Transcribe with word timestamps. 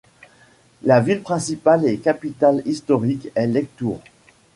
La 0.81 0.99
ville 0.99 1.21
principale 1.21 1.85
et 1.85 1.99
capitale 1.99 2.63
historique 2.65 3.27
est 3.35 3.45
Lectoure. 3.45 4.01